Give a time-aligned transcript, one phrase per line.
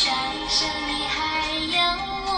[0.00, 0.16] 伸出双
[0.48, 1.18] 手，你还
[1.60, 1.76] 有
[2.24, 2.32] 我，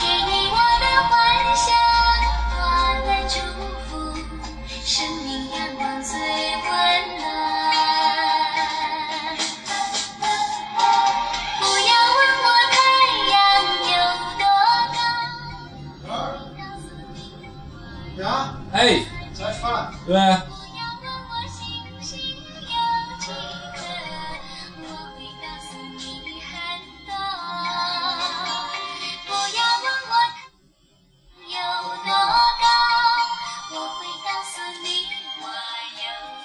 [0.00, 1.12] 给你我的幻
[1.54, 1.68] 想，
[2.56, 2.58] 我
[3.04, 3.36] 的祝
[3.84, 3.92] 福，
[4.86, 4.88] 生
[5.24, 6.66] 命阳光最温
[7.18, 7.22] 暖。
[11.60, 12.76] 不要问我太
[13.28, 13.36] 阳
[13.92, 13.92] 有
[14.38, 14.42] 多
[14.96, 16.16] 高。
[18.22, 18.24] 呀，
[18.72, 18.76] 哎，
[19.34, 19.46] 起来。
[20.06, 20.16] 对，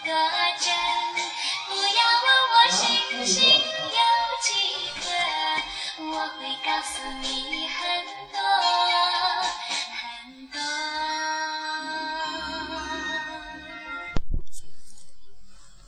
[0.05, 0.19] 有多
[0.59, 0.67] 真。
[1.69, 2.81] 不要问我星
[3.25, 3.99] 星有
[4.43, 4.47] 几
[4.99, 5.07] 颗，
[6.03, 7.25] 我会告诉你
[7.67, 7.79] 很
[8.31, 8.37] 多。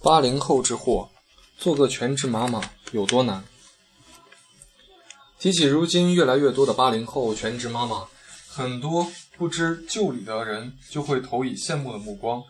[0.02, 1.10] 八零后之祸，
[1.58, 3.44] 做个全职妈妈有多难？
[5.40, 8.08] 提起如今越来越多的八零后全职妈妈，
[8.48, 12.42] 很多不知就里的人就会投以羡慕的目光。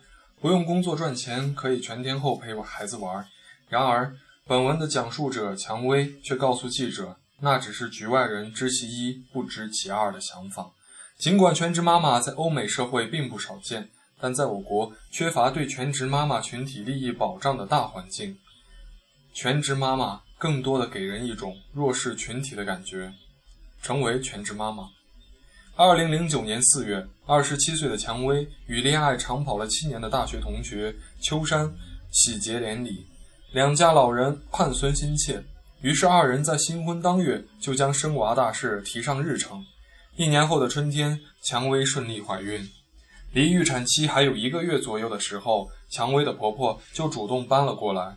[0.46, 3.28] 不用工作赚钱，可以全天候陪我孩子玩。
[3.68, 4.16] 然而，
[4.46, 10.70] 本文的讲述者蔷薇却告诉记者，那只是局外人知其一不知其二的想法。
[11.18, 18.38] 尽管全职妈妈在欧美社会并不少见，但在我国缺乏对全职妈妈群体利益保障的大环境，
[19.34, 23.12] 全职妈妈更多的给人一种弱势群体的感觉。
[23.82, 24.92] 成为全职妈妈。
[25.78, 31.70] 二零零九年四月，二十七岁的蔷薇与恋爱长跑了七年的大学同学秋山
[32.14, 33.06] 喜结连理，
[33.52, 35.44] 两家老人盼孙心切，
[35.82, 39.62] 于是二人在新婚当月就将生娃大事提上日程。
[40.16, 42.66] 一年后的春天，蔷薇顺利怀孕。
[43.34, 48.16] 离预产期还有一个月左右的时候，蔷薇的婆婆就主动搬了过来。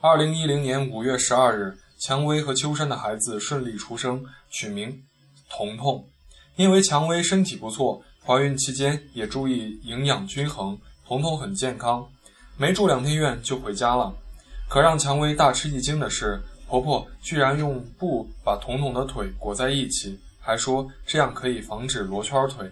[0.00, 5.00] 二零一零年五月十二日，蔷薇和秋山的孩子顺利出生，取名
[5.48, 6.04] 彤彤。
[6.58, 10.76] 因为蔷薇身体不错，怀孕期间也注意营养均衡，
[11.06, 12.04] 彤彤很健康。
[12.56, 14.12] 没住两天院就回家了。
[14.68, 22.68] 可让蔷薇大吃一惊的是，婆婆居然用布把彤彤的腿裹在一起，还说这样可以防止罗圈腿。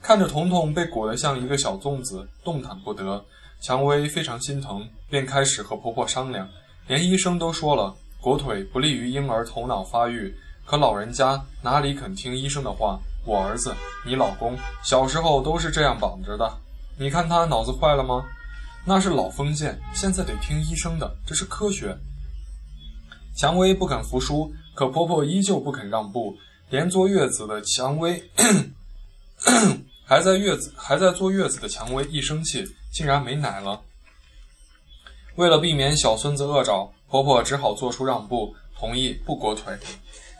[0.00, 3.22] 看着彤彤被裹得像一个小粽子，动弹不得，
[3.60, 6.48] 蔷薇非常心疼，便开始和婆婆商量。
[6.86, 12.98] 连医生都说了，裹腿不利于婴儿头脑发育，可老人家哪里肯听医生的话？
[13.24, 16.58] 我儿子，你老公小时候都是这样绑着的，
[16.98, 18.24] 你看他脑子坏了吗？
[18.84, 21.96] 那是老封建，现在得听医生的，这是科学。
[23.36, 26.34] 蔷薇不肯服输，可婆婆依旧不肯让步，
[26.70, 28.22] 连坐月子的蔷薇。
[30.04, 33.80] 还在月子还在坐月子的蔷薇一生气，竟然没奶了。
[35.36, 39.78] 为了避免小孙子饿着，婆婆只好做出让步，同意不裹腿。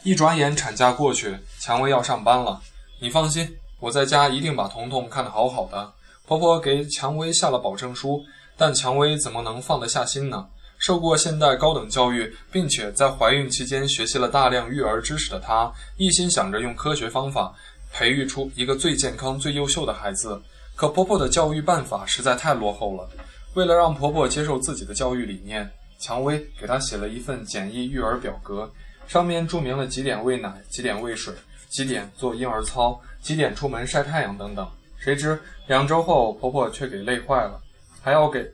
[0.02, 2.60] 一转眼产假过去，蔷薇要上班了。
[3.02, 5.90] 你放心，我在家一定把彤彤看得好好的。
[6.26, 8.22] 婆婆给蔷薇下了保证书，
[8.58, 10.46] 但蔷薇怎么能放得下心呢？
[10.76, 17.54] 受过现代高等教育，并且在怀孕期间学习了大量育儿知识的她，一心想着用科学方法。
[17.90, 20.38] 培育出一个最健康、最优秀的孩子，
[20.76, 23.08] 可婆婆的教育办法实在太落后了。
[23.54, 25.68] 为了让婆婆接受自己的教育理念，
[25.98, 28.70] 蔷薇给她写了一份简易育儿表格，
[29.08, 31.34] 上面注明了几点喂奶、几点喂水、
[31.70, 34.68] 几点做婴儿操、几点出门晒太阳等等。
[34.98, 37.58] 谁知两周后，婆婆却给累坏了，
[38.02, 38.46] 还要给，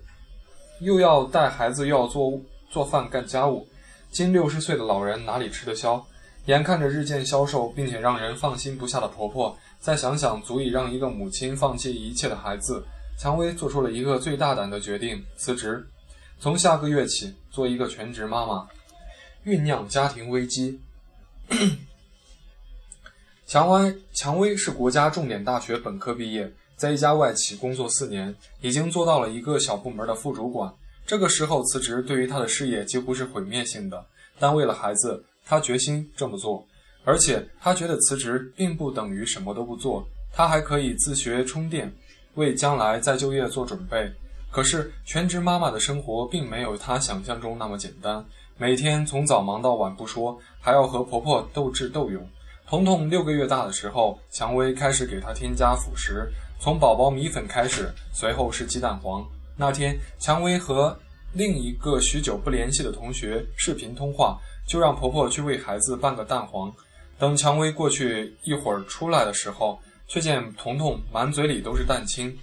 [0.80, 2.40] 又要带孩子，又要做
[2.70, 3.66] 做饭、干家务，
[4.12, 6.06] 近六十岁的老人哪里吃得消？
[6.44, 12.84] 眼看着日渐消瘦并且让人放心不下的婆婆，再想想足以让一个母亲放弃一切的孩子，
[13.18, 15.84] 蔷薇做出了一个最大胆的决定：辞职，
[16.38, 18.68] 从下个月起做一个全职妈妈。
[19.44, 20.80] 酝酿家庭危机。
[23.46, 30.68] 蔷薇蔷薇是国家重点大学本科毕业，在一家外企工作四年，已经做到了一个小部门的副主管。
[31.06, 34.04] 这个时候辞职，对于她的事业几乎是毁灭性的。
[34.40, 36.66] 但为了孩子，他决心这么做，
[37.04, 41.94] 而且他觉得辞职并不等于什么都不做，他还可以自学充电，
[42.34, 44.10] 为将来再就业做准备。
[44.50, 48.26] 可是全职妈妈的生活并没有她想象中那么简单，
[48.58, 52.28] 每天从早忙到晚不说，还要和婆婆斗智斗勇。
[52.68, 56.28] 彤彤六个月大的时候，蔷薇开始给她添加辅食，
[56.58, 59.24] 从宝宝米粉开始，随后是鸡蛋黄。
[59.56, 60.98] 那天，蔷薇和
[61.32, 64.36] 另一个许久不联系的同学视频通话，
[64.66, 66.72] 就让婆婆去为孩子拌个蛋黄。
[67.16, 69.78] 等蔷薇过去一会儿出来的时候，
[70.08, 72.36] 却见彤彤满嘴里都是蛋清。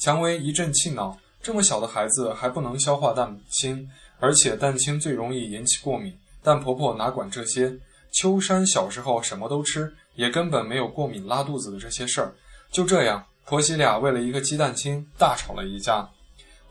[0.00, 3.88] 蔷薇一阵气恼，这么小的孩子还不能消化蛋清，
[4.18, 6.12] 而且蛋清最容易引起过敏。
[6.42, 7.72] 但婆婆哪管这些？
[8.20, 12.34] 秋山小时候什么都吃，也根本没有过敏拉肚子的这些事儿。
[12.68, 16.10] 就这样，婆媳俩为了一个鸡蛋清大吵了一架。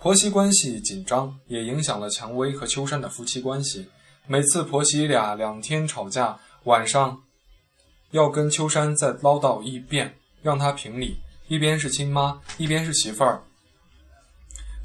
[0.01, 3.87] 婆媳关系紧张，也影响了蔷薇和秋山的夫妻关系。
[4.25, 7.23] 每次婆媳俩两天吵架，晚上
[8.11, 11.17] 要跟秋山再唠叨一遍，让他评理。
[11.47, 13.41] 一边是亲妈，一边是媳妇儿。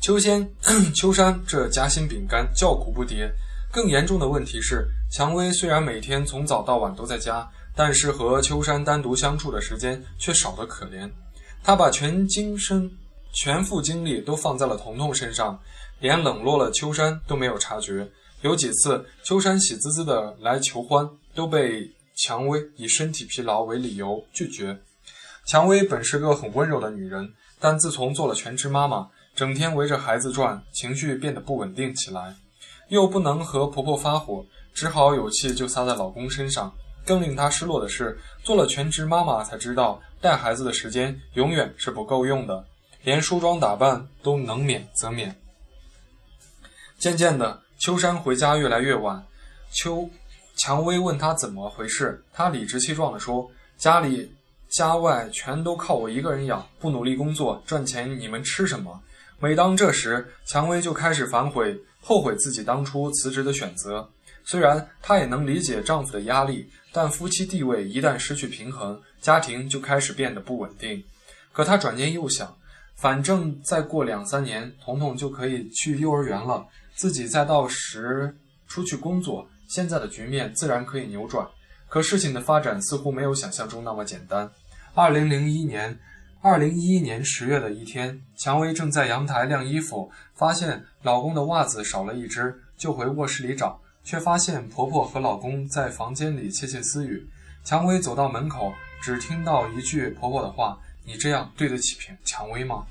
[0.00, 0.48] 秋仙、
[0.94, 3.28] 秋山这夹心饼干叫苦不迭。
[3.72, 11.10] 更严重的问题是，蔷薇虽然每天从早到晚都在家，但是和秋山单独相处的时间却少得可怜。
[11.64, 12.90] 她把全精神。
[13.34, 15.58] 全副精力都放在了彤彤身上，
[16.00, 18.06] 连冷落了秋山都没有察觉。
[18.42, 24.78] 有几次，秋山喜滋滋的来求欢，都被蔷薇以身体疲劳为理由拒绝。
[25.46, 32.36] 蔷薇本是个很温柔的女人，但自从做了全职妈妈，整天围着孩子转，情绪变得不稳定起来。
[32.92, 34.44] 又不能和婆婆发火，
[34.74, 36.70] 只好有气就撒在老公身上。
[37.06, 42.62] 更令她失落的是，做了全职妈妈才知道，带孩子的时间永远是不够用的。
[43.02, 45.34] 连梳妆打扮都能免则免。
[46.98, 49.24] 渐渐的，秋山回家越来越晚。
[49.70, 50.06] 秋
[50.56, 54.30] 蔷薇问他怎么回事，他理直气壮地说：“家里
[54.68, 59.00] 家外全都靠我一个人养，不努力工作赚钱，你们吃什么？”
[59.42, 64.08] 每当这时，蔷薇就开始反悔，后悔自己当初辞职的选择。
[64.44, 71.02] 虽然她也能理解丈夫的压力，但夫妻地位一旦失去平衡，家庭就开始变得不稳定。
[71.52, 72.56] 可她转念又想。
[72.94, 78.32] 反正再过两三年，彤彤就可以去幼儿园了，自己再到时
[78.68, 81.44] 出去工作，现在的局面自然可以扭转。
[81.88, 84.48] 可事情的发展似乎没有想象中那么简单。
[84.94, 85.98] 二零零一年，
[86.44, 97.24] 二零一一年十月的一天，蔷薇正在阳台晾衣服，发现老公的袜子少了一只，就回卧室里找，却发现婆婆和老公在房间里窃窃私语。
[97.62, 100.76] 蔷薇走到门口，只听到一句婆婆的话。
[101.04, 102.84] 你这样对得起蔷薇吗？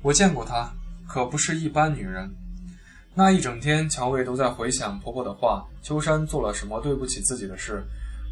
[0.00, 0.72] 我见过她，
[1.08, 2.32] 可不是一般女人。
[3.14, 5.66] 那一整天，蔷薇都在回想婆婆的话。
[5.82, 7.82] 秋山做了什么对不起自己的事？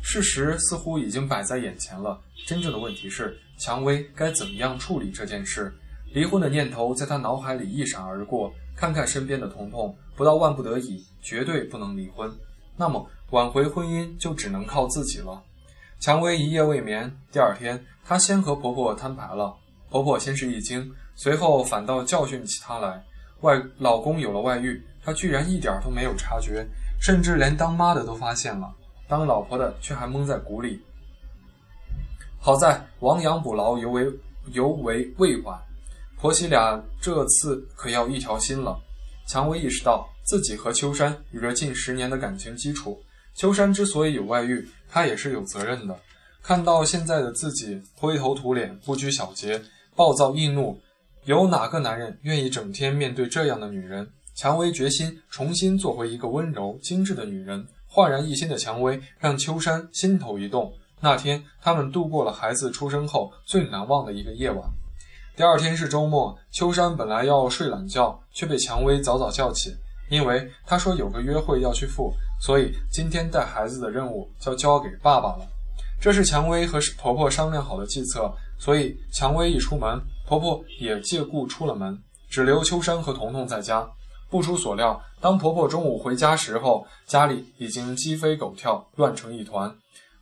[0.01, 2.21] 事实似乎已经摆在眼前了。
[2.47, 5.71] 真正的问题是，蔷薇该怎么样处理这件事？
[6.15, 8.51] 离婚的念头在她脑海里一闪而过。
[8.75, 12.33] 看看身边的彤彤，不到万不得已，绝对不能离婚。
[12.79, 15.43] 那么，挽回婚姻就只能靠自己了。
[15.99, 19.55] 蔷薇一夜未眠，第二天，她先和婆婆摊牌了。
[19.91, 23.05] 婆婆先是一惊，随后反倒教训起她来。
[23.43, 26.67] 外老公有了外遇，她居然一点都没有察觉，
[26.99, 28.73] 甚至连当妈的都发现了，
[29.07, 30.81] 当老婆的却还蒙在鼓里。
[32.43, 34.11] 好在亡羊补牢，犹为
[34.55, 35.61] 犹为未晚，
[36.17, 38.81] 婆媳俩这次可要一条心了。
[39.29, 42.99] 蔷薇意识到自己和秋山有着近十年的感情基础。
[43.35, 45.95] 秋山之所以有外遇，他也是有责任的。
[46.43, 49.61] 看到现在的自己灰头土脸、不拘小节、
[49.95, 50.81] 暴躁易怒，
[51.27, 54.09] 有哪个男人愿意整天面对这样的女人？
[54.35, 57.67] 蔷薇决心重新做回一个温柔精致的女人。
[57.87, 60.73] 焕然一新的蔷薇让秋山心头一动。
[61.03, 64.63] 那天，他们度过了孩子出生后最难忘的一个夜晚。
[65.35, 69.75] 第二天是周末，秋山本来要睡懒觉，却被蔷薇早早叫起，
[70.11, 72.13] 因为他说有个约会要去赴。
[72.39, 75.49] 所以今天带孩子的任务就交给爸爸了，
[75.99, 78.31] 这是蔷薇和婆婆商量好的计策。
[78.59, 83.89] 所以蔷薇一出门，婆婆也借故出了门，只留秋山和彤彤在家。
[84.29, 89.75] 不出所料，当婆婆中午回家时候，家里已经鸡飞狗跳，乱成一团。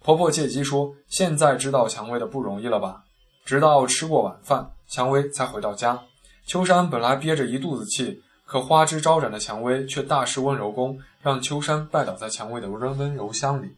[0.09, 3.05] 婆婆借机说：“现在知道蔷薇的不容易了吧？”
[3.45, 6.01] 直到吃过晚饭，蔷薇才回到家。
[6.47, 8.23] 秋山本来憋着一肚子气。
[8.47, 13.77] 可花枝招展的蔷薇却大施温柔功，让秋山拜倒在蔷薇的温温柔乡里。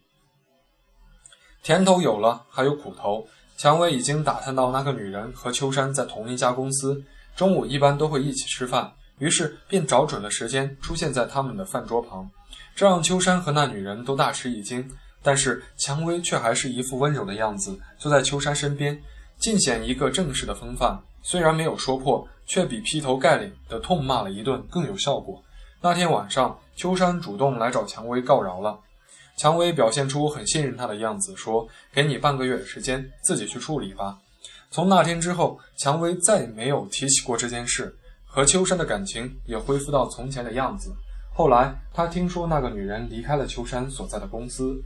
[1.64, 3.26] 甜头有了，还有苦头。
[3.56, 7.02] 蔷薇已经打探到那个女人和秋山在同一家公司，
[7.34, 12.30] 中午一般都会一起吃饭，于是便找准了时间出现在他们的饭桌旁，
[12.76, 14.88] 这让秋山和那女人都大吃一惊。
[15.22, 19.00] 但是蔷薇却还是一副温柔的样子，坐在秋山身边，
[19.38, 21.00] 尽显一个正式的风范。
[21.22, 22.26] 虽然没有说破。
[22.50, 25.40] 却比劈头盖脸的痛骂了一顿更有效果。
[25.80, 28.76] 那天晚上，秋山主动来找蔷薇告饶了。
[29.36, 34.18] 蔷薇表现出很信任他的样子，说：“给你半个月的时间，自己去处理吧。”
[34.68, 37.94] 从那天之后，蔷薇再也没有提起过这件事，
[38.26, 40.92] 和秋山的感情也恢复到从前的样子。
[41.32, 44.82] 后来他听说那个女人离开了秋山所在的公司，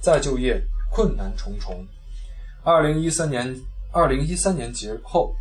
[0.00, 1.86] 再就业困难重重。
[2.62, 3.54] 二零一三年，
[3.92, 5.34] 二零一三年节后，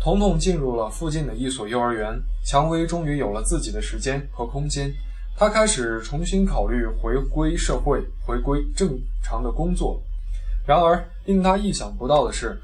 [0.00, 2.20] 彤彤进入了附近的一所幼儿园。
[2.46, 4.92] 蔷薇终于有了自己的时间和空间，
[5.36, 10.00] 她开始重新考虑回归社会、回归正常的工作。
[10.66, 12.60] 然而，令他意想不到的是，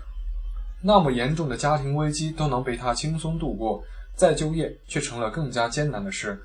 [0.83, 3.83] 那么严重的家庭危机都能被他轻松度过，
[4.15, 6.39] 再就业却成了更加艰难的事。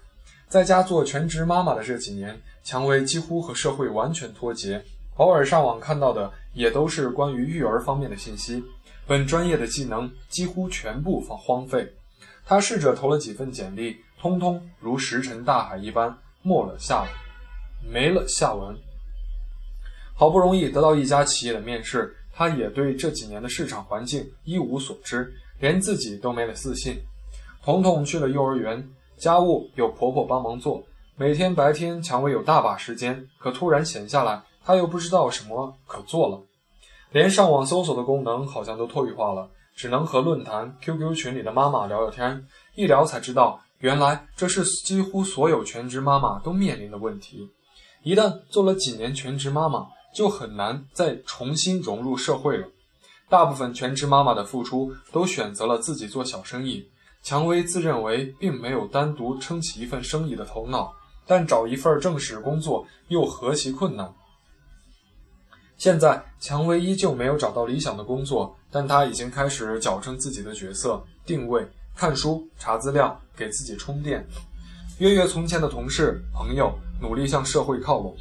[0.48, 4.84] 在家做全职妈妈的这几年，蔷薇几乎和社会完全脱节，
[5.18, 8.64] 偶尔上网看到的也都是关于育儿方面的信息，
[9.06, 11.88] 本专业的技能几乎全部放荒废。
[12.44, 17.06] 她试着投了几份简历，通通如石沉大海一般没了下，
[17.88, 18.76] 没了下文。
[20.16, 26.98] 好不容易得到一家企业的面试，她也对这几年的市场环境一无所知，连自己都没了自信。
[27.64, 28.84] 彤彤去了幼儿园。
[29.18, 30.84] 家务有婆婆帮忙做，
[31.18, 36.44] 每天白天蔷薇有大把时间，可突然闲下来，她又不知道什么可做了，
[37.12, 42.46] 连上网搜索的功能好像都退化了，只能和论坛、QQ 群里的妈妈聊聊天，
[42.76, 47.50] 一聊才知道，原来这是几乎所有全职妈妈都面临的问题。
[48.04, 52.68] 一旦做了几年全职妈妈，就很难再重新融入社会了。
[53.30, 56.90] 大部分全职妈妈的付出都选择了自己做小生意。
[57.24, 60.94] 蔷薇自认为并没有单独撑起一份生意的头脑，
[61.28, 64.12] 但找一份正式工作又何其困难。
[65.78, 74.26] 现在，蔷薇依旧没有找到理想的工作，但她已经开始矫正自己的角色定位，看书、查资料，给自己充电，
[75.00, 78.16] 约约从前的同事朋友，努力向社会靠拢。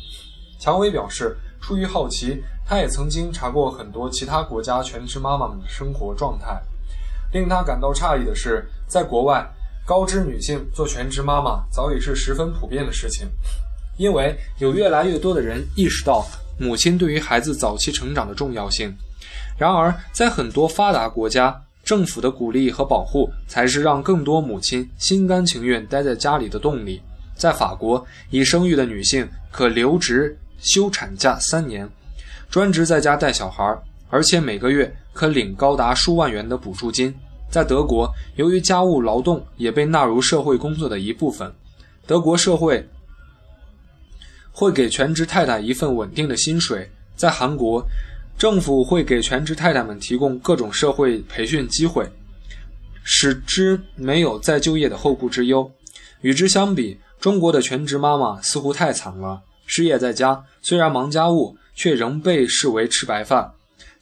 [0.59, 6.61] 蔷薇表示，出于好奇，她也曾经查过很多其他国家全职妈妈们的生活状态。
[7.33, 9.45] 令他感到诧异的是，在国外，
[9.87, 13.29] 高知女性做全职妈妈早已是十分普遍的事情，
[13.99, 16.27] 因为有越来越多的人意识到
[16.59, 18.95] 母亲对于孩子早期成长的重要性。
[19.59, 27.03] 然而，在很多发达国家，政府的鼓励和保护才是让更多母亲心甘情愿待在家里的动力。
[27.37, 31.87] 在法国，已生育的女性可留职休产假三年，
[32.49, 33.77] 专职在家带小孩，
[34.09, 37.15] 而且每个月可领高达数万元的补助金。
[37.55, 41.55] 在德国，由于家务劳动也被纳入社会工作的一部分，
[42.05, 42.85] 德国社会
[44.51, 46.91] 会给全职太太一份稳定的薪水。
[47.15, 47.87] 在韩国，
[48.37, 52.11] 政府会给全职太太们提供各种社会培训机会，
[53.05, 55.71] 使之没有再就业的后顾之忧。
[56.23, 63.53] 与之相比，中国的全职妈妈似乎太惨了，失业在家，虽然忙家务，却仍被视为吃白饭，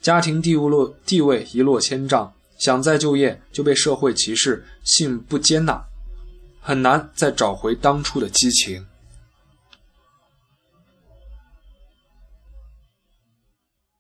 [0.01, 2.33] 家庭地位落地位一落千丈。
[2.63, 5.85] 想再就业就被社会歧视，性不接纳，
[6.61, 8.87] 很难再找回当初的激情。